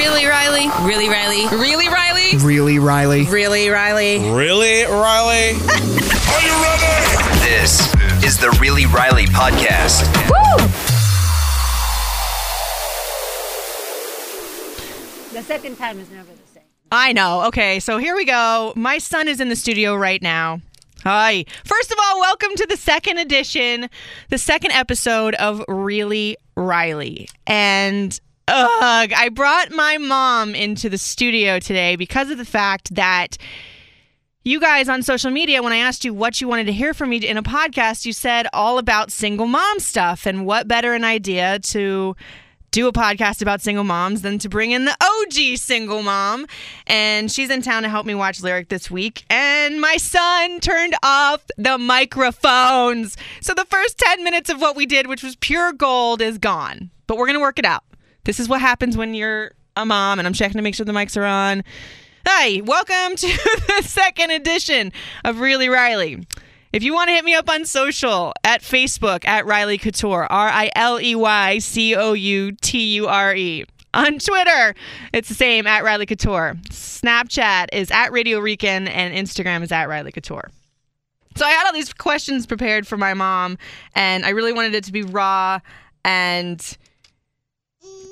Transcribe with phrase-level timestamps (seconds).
[0.00, 0.66] Really, Riley?
[0.80, 1.46] Really, Riley?
[1.58, 2.34] Really, Riley?
[2.38, 3.26] Really, Riley?
[3.26, 4.30] Really, Riley?
[4.30, 5.50] Really, Riley?
[5.50, 7.40] Are you ready?
[7.44, 10.06] This is the Really Riley podcast.
[10.30, 10.56] Woo!
[15.34, 16.62] The second time is never the same.
[16.90, 17.42] I know.
[17.48, 18.72] Okay, so here we go.
[18.76, 20.62] My son is in the studio right now.
[21.04, 21.44] Hi.
[21.66, 23.90] First of all, welcome to the second edition,
[24.30, 27.28] the second episode of Really Riley.
[27.46, 28.18] And
[28.50, 33.38] ugh, I brought my mom into the studio today because of the fact that
[34.42, 37.10] you guys on social media, when I asked you what you wanted to hear from
[37.10, 40.26] me in a podcast, you said all about single mom stuff.
[40.26, 42.16] And what better an idea to
[42.70, 46.46] do a podcast about single moms than to bring in the OG single mom.
[46.86, 49.24] And she's in town to help me watch Lyric this week.
[49.28, 53.16] And my son turned off the microphones.
[53.40, 56.90] So the first 10 minutes of what we did, which was pure gold, is gone.
[57.06, 57.84] But we're going to work it out.
[58.30, 60.92] This is what happens when you're a mom, and I'm checking to make sure the
[60.92, 61.64] mics are on.
[62.24, 63.26] Hi, welcome to
[63.66, 64.92] the second edition
[65.24, 66.24] of Really Riley.
[66.72, 70.48] If you want to hit me up on social at Facebook at Riley Couture, R
[70.48, 73.64] I L E Y C O U T U R E.
[73.94, 74.76] On Twitter,
[75.12, 76.54] it's the same at Riley Couture.
[76.68, 80.50] Snapchat is at Radio Rican, and Instagram is at Riley Couture.
[81.34, 83.58] So I had all these questions prepared for my mom,
[83.96, 85.58] and I really wanted it to be raw
[86.04, 86.78] and.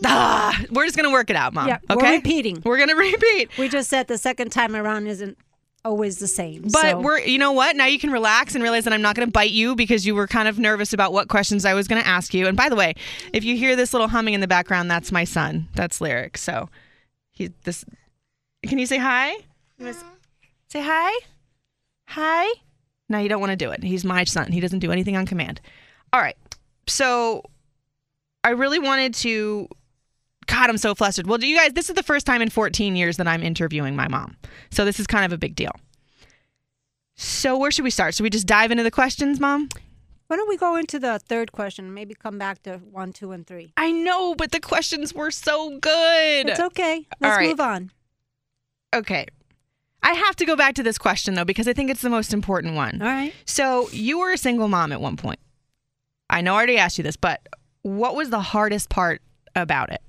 [0.05, 1.69] Ah, we're just gonna work it out, mom.
[1.69, 1.97] Yeah, okay.
[1.97, 2.63] we're repeating.
[2.65, 3.51] We're gonna repeat.
[3.59, 5.37] We just said the second time around isn't
[5.85, 6.63] always the same.
[6.63, 7.77] But so- we're, you know what?
[7.77, 10.15] Now you can relax and realize that I'm not going to bite you because you
[10.15, 12.47] were kind of nervous about what questions I was going to ask you.
[12.47, 12.95] And by the way,
[13.33, 15.69] if you hear this little humming in the background, that's my son.
[15.75, 16.37] That's Lyric.
[16.37, 16.69] So
[17.33, 17.85] he this.
[18.65, 19.33] Can you say hi?
[19.79, 19.95] You
[20.69, 21.19] Say hi.
[22.09, 22.53] Hi.
[23.09, 23.83] No, you don't want to do it.
[23.83, 24.53] He's my son.
[24.53, 25.61] He doesn't do anything on command.
[26.13, 26.37] All right.
[26.87, 27.43] So
[28.45, 29.69] I really wanted to.
[30.49, 31.27] God, I'm so flustered.
[31.27, 33.95] Well, do you guys, this is the first time in 14 years that I'm interviewing
[33.95, 34.37] my mom.
[34.71, 35.73] So this is kind of a big deal.
[37.17, 38.15] So where should we start?
[38.15, 39.69] Should we just dive into the questions, mom?
[40.29, 41.93] why don't we go into the third question?
[41.95, 43.73] Maybe come back to one, two, and three.
[43.79, 46.49] I know, but the questions were so good.
[46.49, 47.07] It's okay.
[47.19, 47.49] Let's right.
[47.49, 47.91] move on.
[48.95, 49.27] Okay.
[50.03, 52.33] I have to go back to this question though because I think it's the most
[52.33, 53.01] important one.
[53.01, 53.33] All right.
[53.47, 55.41] So, you were a single mom at one point.
[56.31, 57.41] I know I already asked you this, but
[57.83, 59.23] what was the hardest part
[59.57, 60.03] about it?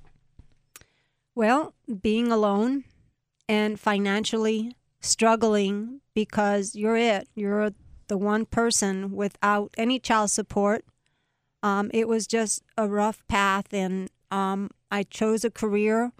[1.35, 2.83] Well, being alone
[3.47, 7.27] and financially struggling because you're it.
[7.35, 7.71] You're
[8.07, 10.83] the one person without any child support.
[11.63, 16.11] Um, it was just a rough path, and um, I chose a career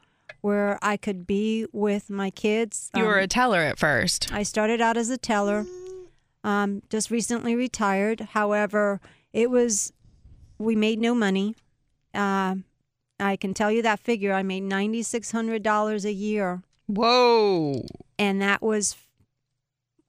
[0.42, 2.90] where I could be with my kids.
[2.96, 4.32] You were Um, a teller at first.
[4.32, 5.66] I started out as a teller,
[6.44, 8.22] um, just recently retired.
[8.32, 9.02] However,
[9.34, 9.92] it was,
[10.58, 11.56] we made no money.
[12.14, 12.56] Uh,
[13.20, 14.34] I can tell you that figure.
[14.34, 16.64] I made $9,600 a year.
[16.88, 17.86] Whoa.
[18.18, 18.96] And that was,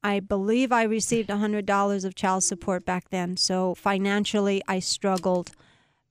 [0.02, 3.36] I believe I received $100 of child support back then.
[3.36, 5.52] So financially, I struggled.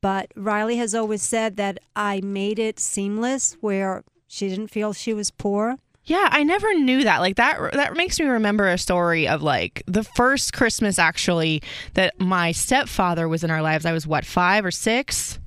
[0.01, 5.13] But Riley has always said that I made it seamless where she didn't feel she
[5.13, 5.77] was poor.
[6.05, 7.19] Yeah, I never knew that.
[7.19, 11.61] Like that that makes me remember a story of like the first Christmas actually
[11.93, 13.85] that my stepfather was in our lives.
[13.85, 15.39] I was what, 5 or 6?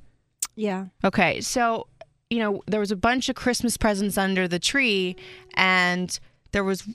[0.55, 0.85] Yeah.
[1.03, 1.87] Okay, so
[2.29, 5.15] you know there was a bunch of Christmas presents under the tree,
[5.55, 6.19] and
[6.51, 6.87] there was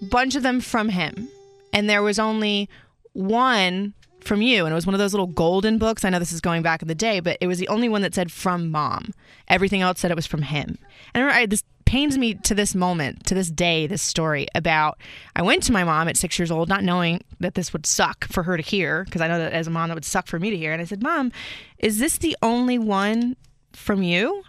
[0.00, 1.28] a bunch of them from him,
[1.72, 2.68] and there was only
[3.12, 6.04] one from you, and it was one of those little golden books.
[6.04, 8.02] I know this is going back in the day, but it was the only one
[8.02, 9.12] that said from mom.
[9.48, 10.78] Everything else said it was from him.
[11.14, 14.46] And I remember I, this pains me to this moment, to this day, this story
[14.54, 14.98] about
[15.36, 18.24] I went to my mom at six years old, not knowing that this would suck
[18.24, 20.38] for her to hear, because I know that as a mom that would suck for
[20.38, 20.72] me to hear.
[20.72, 21.32] And I said, Mom,
[21.78, 23.36] is this the only one
[23.72, 24.44] from you?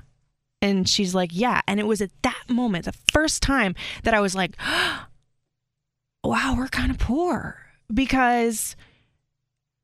[0.62, 1.62] And she's like, Yeah.
[1.68, 4.56] And it was at that moment, the first time that I was like,
[6.24, 7.60] Wow, we're kind of poor
[7.94, 8.76] because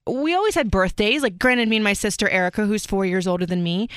[0.09, 1.21] we always had birthdays.
[1.21, 3.89] Like, granted, me and my sister Erica, who's four years older than me,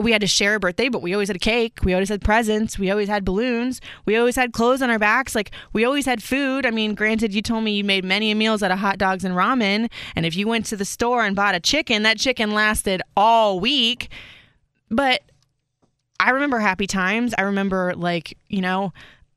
[0.00, 1.80] we had to share a birthday, but we always had a cake.
[1.84, 2.78] We always had presents.
[2.78, 3.80] We always had balloons.
[4.06, 5.34] We always had clothes on our backs.
[5.34, 6.66] Like we always had food.
[6.66, 9.34] I mean, granted, you told me you made many meals out of hot dogs and
[9.34, 9.90] ramen.
[10.16, 13.60] And if you went to the store and bought a chicken, that chicken lasted all
[13.60, 14.08] week.
[14.90, 15.22] But
[16.18, 17.34] I remember happy times.
[17.38, 18.92] I remember like, you know,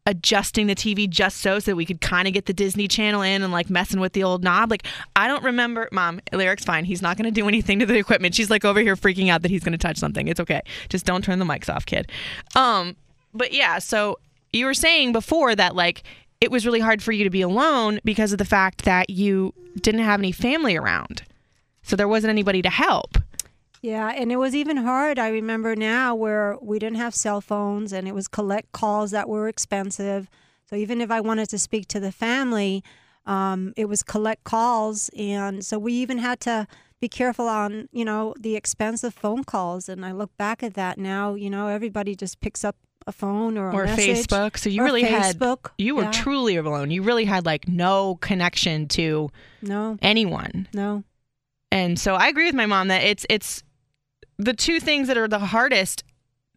[0.08, 3.22] adjusting the TV just so so that we could kind of get the Disney Channel
[3.22, 4.72] in and like messing with the old knob.
[4.72, 6.86] Like I don't remember mom, Lyric's fine.
[6.86, 8.34] He's not going to do anything to the equipment.
[8.34, 10.28] She's like over here freaking out that he's going to touch something.
[10.28, 10.62] It's okay.
[10.90, 12.10] Just don't turn the mics off, kid.
[12.56, 12.96] Um
[13.34, 14.18] but yeah, so
[14.54, 16.04] you were saying before that like
[16.40, 19.54] it was really hard for you to be alone because of the fact that you
[19.82, 21.24] didn't have any family around.
[21.84, 23.17] So there wasn't anybody to help.
[23.88, 25.18] Yeah, and it was even hard.
[25.18, 29.30] I remember now where we didn't have cell phones and it was collect calls that
[29.30, 30.30] were expensive.
[30.70, 32.84] So even if I wanted to speak to the family,
[33.26, 35.10] um, it was collect calls.
[35.18, 36.68] And so we even had to
[37.00, 39.88] be careful on, you know, the expensive phone calls.
[39.88, 42.76] And I look back at that now, you know, everybody just picks up
[43.06, 44.28] a phone or a or message.
[44.28, 44.58] Facebook.
[44.58, 45.68] So you really Facebook.
[45.68, 46.12] had you were Yeah.
[46.12, 46.92] truly alone.
[46.92, 49.30] You really had like no connection to
[49.62, 50.68] No, anyone.
[50.74, 51.04] no.
[51.72, 53.64] And so I agree with my mom that it's it's
[54.38, 56.04] the two things that are the hardest.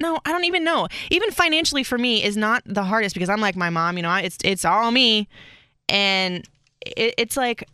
[0.01, 0.89] No, I don't even know.
[1.11, 4.15] Even financially for me is not the hardest because I'm like my mom, you know,
[4.15, 5.29] it's it's all me.
[5.89, 6.49] And
[6.85, 7.69] it, it's like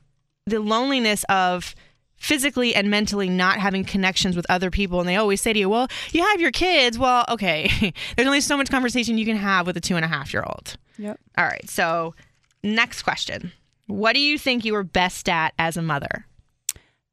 [0.47, 1.75] the loneliness of
[2.17, 5.69] physically and mentally not having connections with other people and they always say to you
[5.69, 9.67] well you have your kids well okay there's only so much conversation you can have
[9.67, 11.21] with a two and a half year old Yep.
[11.37, 12.15] all right so
[12.63, 13.53] next question
[13.87, 16.27] what do you think you were best at as a mother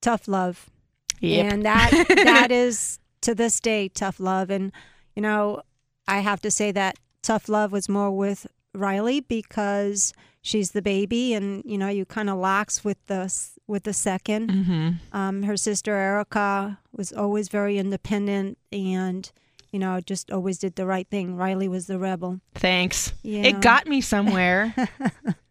[0.02, 0.70] Tough love.
[1.24, 1.54] Yep.
[1.54, 4.50] And that that is to this day tough love.
[4.50, 4.72] And
[5.16, 5.62] you know,
[6.08, 11.34] I have to say that tough love was more with Riley because she's the baby,
[11.34, 13.34] and you know, you kind of lax with the
[13.66, 15.18] with the 2nd mm-hmm.
[15.18, 19.32] Um, her sister Erica was always very independent and.
[19.72, 21.36] You know, just always did the right thing.
[21.36, 22.40] Riley was the rebel.
[22.54, 23.12] Thanks.
[23.24, 23.42] Yeah.
[23.42, 24.76] It got me somewhere.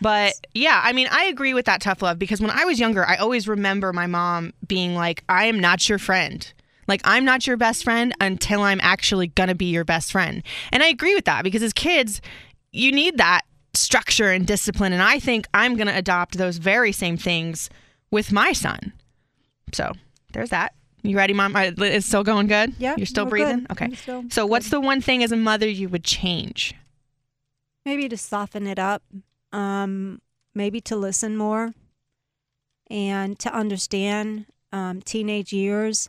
[0.00, 3.04] but yeah, I mean, I agree with that tough love because when I was younger,
[3.06, 6.52] I always remember my mom being like, I am not your friend.
[6.88, 10.42] Like, I'm not your best friend until I'm actually going to be your best friend.
[10.72, 12.20] And I agree with that because as kids,
[12.72, 13.42] you need that
[13.74, 14.92] structure and discipline.
[14.92, 17.70] And I think I'm going to adopt those very same things
[18.10, 18.92] with my son.
[19.72, 19.92] So
[20.32, 20.74] there's that.
[21.02, 21.54] You ready, mom?
[21.56, 22.74] It's still going good?
[22.78, 23.60] Yeah, You're still breathing?
[23.60, 23.70] good.
[23.70, 23.94] Okay.
[23.94, 26.74] Still So, what's the one thing as a mother you would change?
[27.86, 29.02] maybe to soften it up,
[29.52, 30.20] um,
[30.54, 31.72] maybe to listen more,
[32.88, 36.08] and to understand um, teenage years.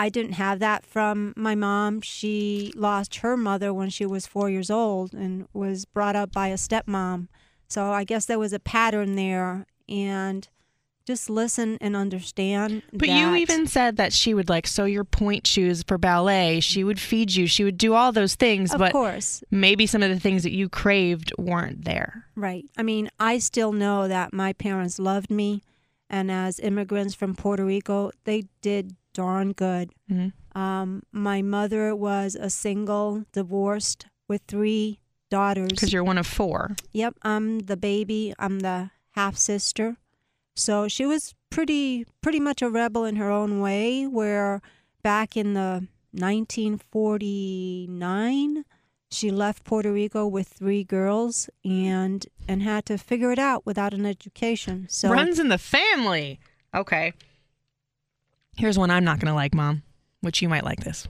[0.00, 2.02] I didn't have that from my mom.
[2.02, 6.48] She lost her mother when she was four years old and was brought up by
[6.48, 7.26] a stepmom.
[7.68, 10.48] So I guess there was a pattern there, and
[11.08, 12.82] just listen and understand.
[12.92, 16.60] But you even said that she would like sew your pointe shoes for ballet.
[16.60, 17.46] She would feed you.
[17.46, 18.74] She would do all those things.
[18.74, 22.26] of but course, maybe some of the things that you craved weren't there.
[22.36, 22.66] Right.
[22.76, 25.62] I mean, I still know that my parents loved me,
[26.10, 29.90] and as immigrants from Puerto Rico, they did darn good.
[30.12, 30.34] Mhm.
[30.54, 34.98] Um, my mother was a single, divorced, with three
[35.30, 35.70] daughters.
[35.70, 36.76] Because you're one of four.
[36.92, 38.34] Yep, I'm the baby.
[38.38, 39.96] I'm the half sister.
[40.58, 44.06] So she was pretty pretty much a rebel in her own way.
[44.06, 44.60] Where
[45.02, 48.64] back in the 1949,
[49.10, 53.94] she left Puerto Rico with three girls and and had to figure it out without
[53.94, 54.86] an education.
[54.90, 56.40] So Runs in the family.
[56.74, 57.12] Okay.
[58.56, 59.82] Here's one I'm not going to like, mom,
[60.20, 61.06] which you might like this.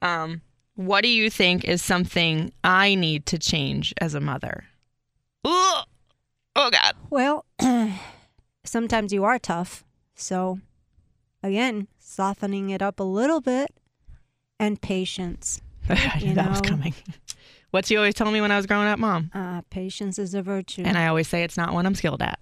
[0.00, 0.42] Um,
[0.76, 4.64] what do you think is something I need to change as a mother?
[5.44, 5.84] Ugh.
[6.54, 6.94] Oh, God.
[7.10, 7.44] well,
[8.64, 9.84] sometimes you are tough.
[10.14, 10.60] So
[11.42, 13.74] again, softening it up a little bit
[14.58, 15.60] and patience.
[15.88, 16.68] I knew that was know.
[16.68, 16.94] coming.
[17.70, 19.30] What's you always telling me when I was growing up, mom?
[19.34, 20.82] Uh, patience is a virtue.
[20.84, 22.38] And I always say it's not one I'm skilled at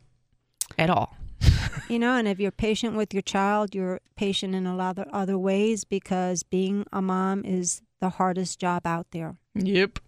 [0.79, 1.17] at all.
[1.89, 5.09] You know, and if you're patient with your child, you're patient in a lot of
[5.13, 9.37] other ways because being a mom is the hardest job out there.
[9.57, 9.99] Yep.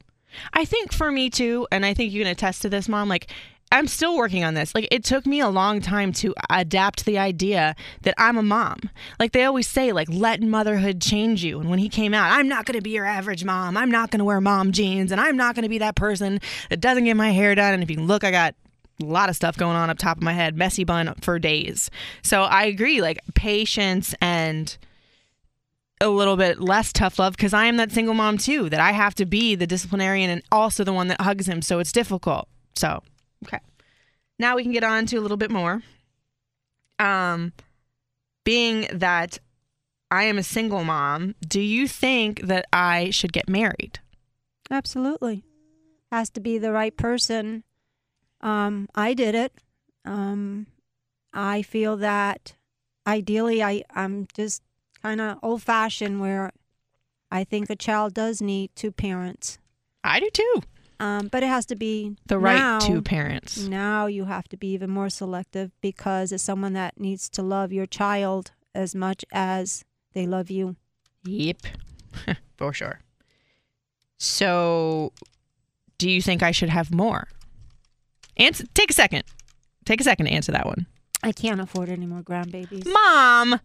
[0.53, 3.33] I think for me too, and I think you can attest to this, mom, like
[3.73, 4.75] I'm still working on this.
[4.75, 8.79] Like it took me a long time to adapt the idea that I'm a mom.
[9.19, 11.59] Like they always say, like let motherhood change you.
[11.59, 13.77] And when he came out, I'm not gonna be your average mom.
[13.77, 16.39] I'm not gonna wear mom jeans and I'm not gonna be that person
[16.69, 17.73] that doesn't get my hair done.
[17.73, 18.55] And if you look, I got
[19.01, 21.91] a lot of stuff going on up top of my head, messy bun for days.
[22.23, 24.77] So I agree, like patience and
[26.03, 28.93] a little bit less tough love because I am that single mom too, that I
[28.93, 31.63] have to be the disciplinarian and also the one that hugs him.
[31.63, 32.49] So it's difficult.
[32.75, 33.03] So,
[33.45, 33.61] okay.
[34.39, 35.83] Now we can get on to a little bit more.
[36.99, 37.53] Um,
[38.45, 39.39] being that
[40.11, 41.35] I am a single mom.
[41.47, 44.01] Do you think that I should get married?
[44.71, 45.45] Absolutely.
[46.11, 47.65] Has to be the right person.
[48.43, 49.53] Um, I did it.
[50.05, 50.67] Um,
[51.33, 52.55] I feel that
[53.07, 54.63] ideally I, I'm just
[55.03, 56.51] kind of old fashioned where
[57.31, 59.59] I think a child does need two parents.
[60.05, 60.63] I do too.
[61.03, 63.59] Um, but it has to be The right now, two parents.
[63.59, 67.73] Now you have to be even more selective because it's someone that needs to love
[67.73, 70.77] your child as much as they love you.
[71.25, 71.57] Yep.
[72.57, 73.01] For sure.
[74.19, 75.13] So,
[75.99, 77.27] do you think I should have more?
[78.37, 79.25] Answer, take a second.
[79.85, 80.87] Take a second to answer that one.
[81.25, 82.87] I can't afford any more grandbabies.
[82.87, 83.59] Mom.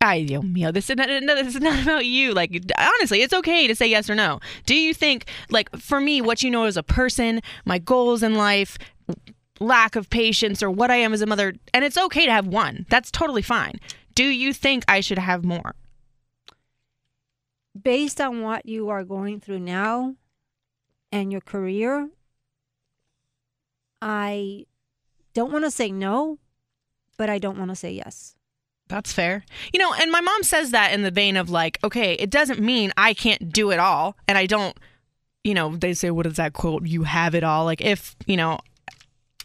[0.00, 2.32] Ay, Dios mío, this is not, no, this is not about you.
[2.32, 4.40] Like, honestly, it's okay to say yes or no.
[4.64, 8.34] Do you think, like, for me, what you know as a person, my goals in
[8.34, 8.78] life,
[9.58, 12.46] lack of patience, or what I am as a mother, and it's okay to have
[12.46, 12.86] one.
[12.88, 13.80] That's totally fine.
[14.14, 15.74] Do you think I should have more?
[17.82, 20.14] based on what you are going through now
[21.12, 22.10] and your career,
[24.00, 24.66] I
[25.34, 26.38] don't want to say no,
[27.16, 28.34] but I don't want to say yes.
[28.88, 29.44] That's fair.
[29.72, 32.60] You know, and my mom says that in the vein of like, okay, it doesn't
[32.60, 34.16] mean I can't do it all.
[34.26, 34.76] And I don't,
[35.44, 36.86] you know, they say, what is that quote?
[36.86, 37.64] You have it all.
[37.64, 38.58] Like, if, you know,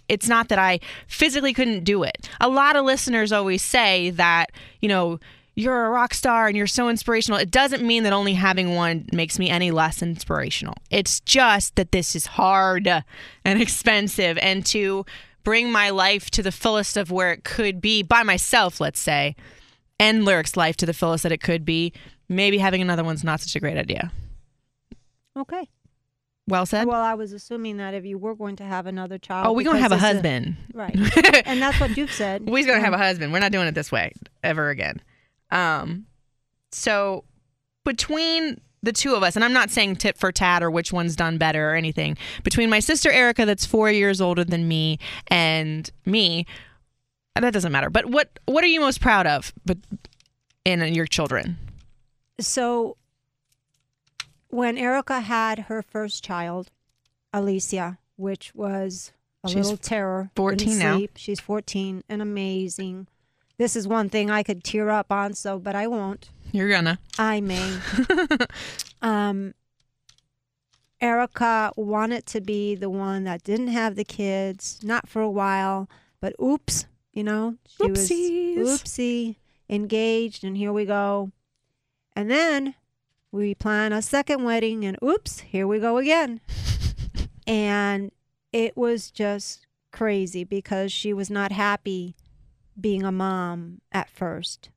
[0.08, 2.30] it's not that I physically couldn't do it.
[2.40, 5.20] A lot of listeners always say that, you know,
[5.56, 7.40] you're a rock star and you're so inspirational.
[7.40, 10.76] It doesn't mean that only having one makes me any less inspirational.
[10.90, 13.04] It's just that this is hard and
[13.62, 15.06] expensive and to
[15.44, 19.36] bring my life to the fullest of where it could be by myself, let's say,
[20.00, 21.94] and Lyric's life to the fullest that it could be,
[22.30, 24.12] maybe having another one's not such a great idea.
[25.38, 25.68] Okay.
[26.48, 26.88] Well said.
[26.88, 29.64] Well, I was assuming that if you were going to have another child, oh, we're
[29.64, 30.58] going to have a husband.
[30.74, 30.96] right?
[31.48, 32.46] and that's what you've said.
[32.46, 33.32] We're going to have a husband.
[33.32, 34.12] We're not doing it this way
[34.44, 35.02] ever again.
[35.52, 36.06] Um,
[36.72, 37.24] so
[37.86, 41.16] between the two of us, and I'm not saying tit for tat or which one's
[41.16, 45.90] done better or anything, between my sister Erica, that's four years older than me, and
[46.06, 46.46] me,
[47.36, 47.90] that doesn't matter.
[47.90, 49.54] But what what are you most proud of?
[49.66, 49.78] But
[50.66, 51.58] in your children,
[52.40, 52.98] So,
[54.50, 56.70] when Erica had her first child,
[57.34, 59.12] Alicia, which was
[59.44, 61.02] a She's little terror, 14 didn't now.
[61.16, 63.08] She's 14 and amazing.
[63.64, 66.28] This is one thing I could tear up on, so but I won't.
[66.52, 67.00] you're gonna.
[67.18, 67.78] I may.
[69.02, 69.54] um,
[71.00, 75.90] Erica wanted to be the one that didn't have the kids, not for a while,
[76.20, 78.58] but oops, you know, she Oopsies.
[78.58, 79.38] was oopsie
[79.70, 81.32] engaged, and here we go.
[82.18, 82.76] And then
[83.32, 86.42] we plan a second wedding, and oops, here we go again.
[87.48, 88.12] and
[88.52, 92.18] it was just crazy because she was not happy
[92.80, 94.70] being a mom at first.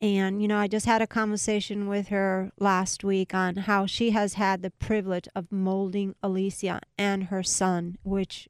[0.00, 4.10] And, you know, I just had a conversation with her last week on how she
[4.10, 8.48] has had the privilege of molding Alicia and her son, which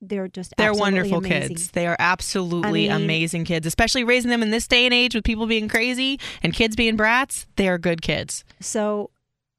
[0.00, 1.48] they're just They're absolutely wonderful amazing.
[1.56, 1.70] kids.
[1.70, 5.14] They are absolutely I mean- amazing kids, especially raising them in this day and age
[5.14, 7.46] with people being crazy and kids being brats.
[7.56, 8.44] They are good kids.
[8.60, 9.10] So,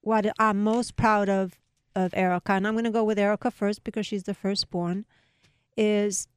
[0.02, 1.56] what I'm most proud of
[1.96, 5.06] of Erica, and I'm going to go with Erica first because she's the firstborn,
[5.76, 6.28] is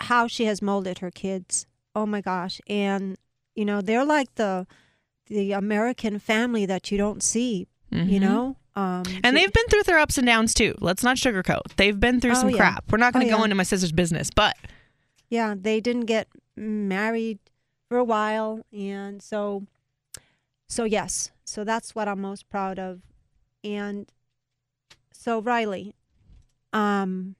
[0.00, 1.66] how she has molded her kids.
[1.94, 2.60] Oh my gosh!
[2.68, 3.16] And
[3.54, 4.66] you know, they're like the
[5.26, 7.66] the American family that you don't see.
[7.90, 8.20] You Mhm.
[8.20, 10.74] know, um, And they've been through their ups and downs too.
[10.80, 11.74] Let's not sugarcoat.
[11.76, 12.56] They've been through Oh, some yeah.
[12.58, 12.84] crap.
[12.92, 13.44] We're not going to Oh, go yeah.
[13.44, 14.56] into my sister's business, but
[15.30, 17.38] yeah, they didn't get married
[17.88, 19.66] for a while, and so,
[20.68, 23.00] so yes, so that's what I'm most proud of,
[23.64, 24.06] and
[25.12, 25.94] so Riley,
[26.74, 27.36] um,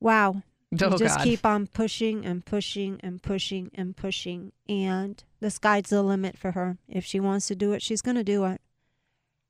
[0.00, 5.22] wow, oh you just god, keep on pushing and pushing and pushing and pushing, and
[5.40, 6.78] the sky's the limit for her.
[6.88, 8.60] If she wants to do it, she's gonna do it.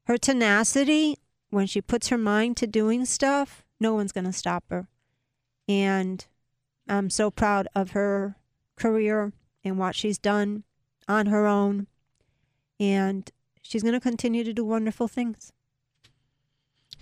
[0.05, 1.19] Her tenacity,
[1.51, 4.89] when she puts her mind to doing stuff, no one's gonna stop her,
[5.69, 6.27] and
[6.89, 8.37] I'm so proud of her
[8.77, 10.65] career and what she's done
[11.07, 11.87] on her own.
[12.79, 13.31] And
[13.63, 15.53] she's going to continue to do wonderful things.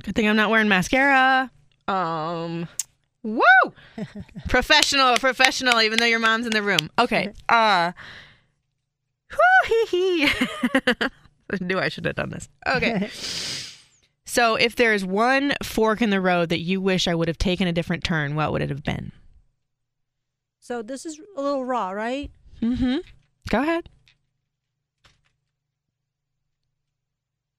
[0.03, 1.51] good thing I'm not wearing mascara.
[1.87, 2.69] Um,
[3.37, 4.05] woo,
[4.49, 5.81] professional, professional.
[5.81, 6.91] Even though your mom's in the room.
[6.99, 7.33] Okay.
[7.49, 7.93] Uh,
[9.31, 10.29] whoo, hee hee.
[11.51, 12.49] I knew I should have done this.
[12.67, 13.11] Okay.
[14.31, 17.67] So, if there's one fork in the road that you wish I would have taken
[17.67, 19.11] a different turn, what would it have been?
[20.69, 22.31] So this is a little raw, right?
[22.61, 22.99] Mm-hmm.
[23.49, 23.89] Go ahead.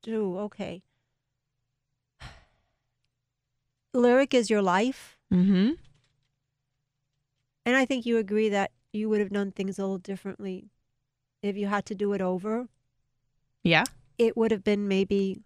[0.07, 0.83] Ooh, okay.
[3.95, 5.17] Lyric is your life.
[5.33, 5.71] Mm-hmm.
[7.65, 10.69] And I think you agree that you would have done things a little differently
[11.43, 12.67] if you had to do it over,
[13.63, 13.83] Yeah.
[14.17, 15.41] it would have been maybe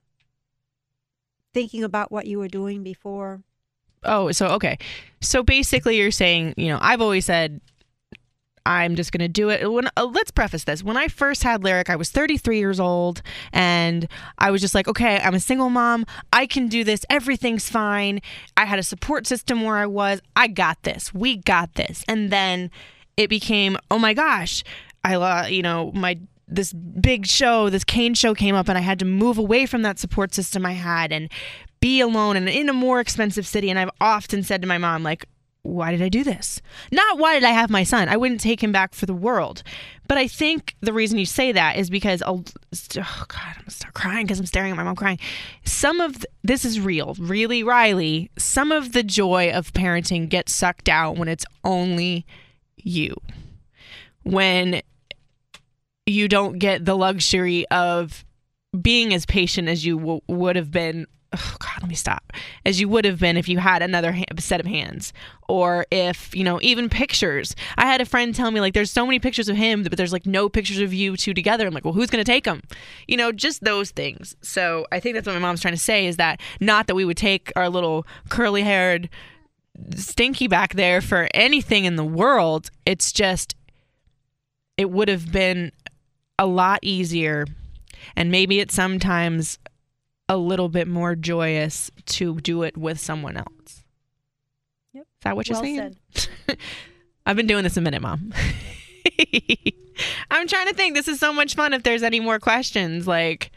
[1.54, 3.44] thinking about what you were doing before.
[4.04, 4.78] Oh, so okay.
[5.22, 7.62] So basically, you're saying, you know, I've always said
[8.66, 9.70] I'm just going to do it.
[9.72, 10.84] When uh, let's preface this.
[10.84, 14.88] When I first had Lyric, I was 33 years old and I was just like,
[14.88, 16.06] okay, I'm a single mom.
[16.32, 17.06] I can do this.
[17.10, 18.22] Everything's fine.
[18.56, 20.22] I had a support system where I was.
[20.36, 21.14] I got this.
[21.14, 22.06] We got this.
[22.08, 22.72] And then
[23.18, 24.64] it became, oh my gosh,
[25.04, 28.82] I uh, you know, my this big show, this Kane show came up and I
[28.82, 31.30] had to move away from that support system I had and
[31.80, 35.04] be alone and in a more expensive city and I've often said to my mom
[35.04, 35.26] like
[35.64, 36.62] why did I do this?
[36.92, 38.10] Not why did I have my son?
[38.10, 39.64] I wouldn't take him back for the world.
[40.08, 42.44] But I think the reason you say that is because oh, I'll,
[42.98, 45.20] oh God, I'm gonna start crying because I'm staring at my mom crying.
[45.64, 48.30] Some of th- this is real, really, Riley.
[48.38, 52.26] Some of the joy of parenting gets sucked out when it's only
[52.76, 53.16] you.
[54.24, 54.82] When
[56.06, 58.26] you don't get the luxury of
[58.80, 62.34] being as patient as you w- would have been oh god let me stop.
[62.66, 65.14] As you would have been if you had another ha- set of hands.
[65.48, 67.56] Or if you know even pictures.
[67.78, 70.14] I had a friend tell me like there's so many pictures of him but there's
[70.14, 71.68] like no pictures of you two together.
[71.68, 72.62] I'm like well who's going to take them
[73.08, 74.36] you know just those things.
[74.42, 77.06] So i think that's what my mom's trying to say is that not that we
[77.06, 79.10] would take our little curly haired
[79.96, 82.70] stinky back there for anything in the world.
[82.86, 83.56] It's just
[84.78, 85.72] it would have been
[86.40, 87.46] a lot easier.
[88.16, 89.60] And maybe it's sometimes
[90.30, 93.84] a little bit more joyous to do it with someone else.
[94.94, 95.04] Yep.
[95.04, 95.98] Is that what you're Well saying?
[97.26, 98.34] I've been doing this a minute, Mom.
[100.32, 100.96] I'm trying to think.
[100.96, 103.08] This is so much fun if there's any more questions.
[103.08, 103.52] Like,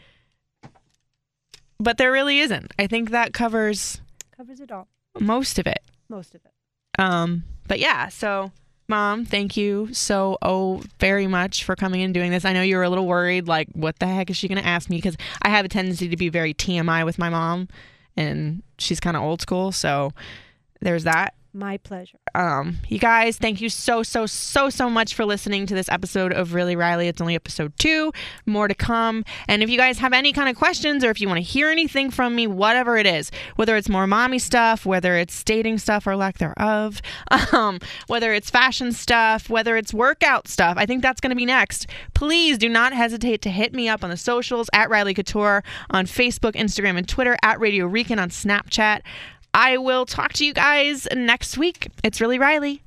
[1.79, 2.71] but there really isn't.
[2.79, 4.01] I think that covers
[4.35, 4.87] Covers it all.
[5.19, 5.79] most of it.
[6.09, 6.51] Most of it.
[6.99, 8.51] Um, but yeah, so
[8.87, 12.45] mom, thank you so oh very much for coming and doing this.
[12.45, 14.67] I know you were a little worried, like what the heck is she going to
[14.67, 14.97] ask me?
[14.97, 17.67] Because I have a tendency to be very TMI with my mom,
[18.15, 19.71] and she's kind of old school.
[19.71, 20.11] So
[20.81, 21.33] there's that.
[21.53, 22.19] My pleasure.
[22.35, 26.31] Um, you guys, thank you so, so, so, so much for listening to this episode
[26.31, 27.07] of Really Riley.
[27.07, 28.11] It's only episode two,
[28.45, 29.25] more to come.
[29.47, 31.69] And if you guys have any kind of questions or if you want to hear
[31.69, 36.05] anything from me, whatever it is, whether it's more mommy stuff, whether it's dating stuff
[36.05, 37.01] or lack thereof,
[37.53, 41.45] um, whether it's fashion stuff, whether it's workout stuff, I think that's going to be
[41.45, 41.87] next.
[42.13, 46.05] Please do not hesitate to hit me up on the socials at Riley Couture on
[46.05, 49.01] Facebook, Instagram, and Twitter, at Radio Rican on Snapchat.
[49.53, 51.89] I will talk to you guys next week.
[52.03, 52.81] It's really Riley.